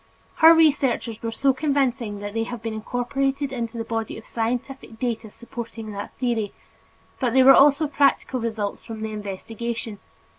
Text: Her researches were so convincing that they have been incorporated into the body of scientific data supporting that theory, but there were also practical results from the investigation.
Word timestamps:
Her 0.37 0.51
researches 0.51 1.21
were 1.21 1.29
so 1.29 1.53
convincing 1.53 2.21
that 2.21 2.33
they 2.33 2.45
have 2.45 2.63
been 2.63 2.73
incorporated 2.73 3.53
into 3.53 3.77
the 3.77 3.83
body 3.83 4.17
of 4.17 4.25
scientific 4.25 4.97
data 4.97 5.29
supporting 5.29 5.91
that 5.91 6.11
theory, 6.17 6.53
but 7.19 7.33
there 7.33 7.45
were 7.45 7.53
also 7.53 7.85
practical 7.85 8.39
results 8.39 8.83
from 8.83 9.01
the 9.01 9.11
investigation. 9.11 9.99